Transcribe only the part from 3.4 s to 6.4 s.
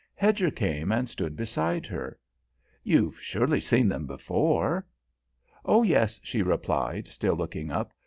seen them before?" "Oh, yes,"